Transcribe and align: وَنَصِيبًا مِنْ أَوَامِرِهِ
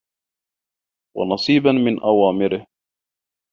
وَنَصِيبًا 1.17 1.71
مِنْ 1.71 1.99
أَوَامِرِهِ 1.99 2.67